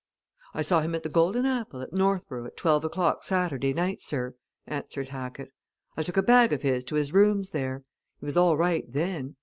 "I 0.55 0.63
saw 0.63 0.79
him 0.81 0.95
at 0.95 1.03
the 1.03 1.09
'Golden 1.09 1.45
Apple' 1.45 1.83
at 1.83 1.93
Northborough 1.93 2.47
at 2.47 2.57
twelve 2.57 2.83
o'clock 2.83 3.23
Saturday 3.23 3.71
night, 3.71 4.01
sir," 4.01 4.33
answered 4.65 5.09
Hackett. 5.09 5.53
"I 5.95 6.01
took 6.01 6.17
a 6.17 6.23
bag 6.23 6.51
of 6.51 6.63
his 6.63 6.83
to 6.85 6.95
his 6.95 7.13
rooms 7.13 7.51
there. 7.51 7.83
He 8.19 8.25
was 8.25 8.35
all 8.35 8.57
right 8.57 8.83
then. 8.91 9.35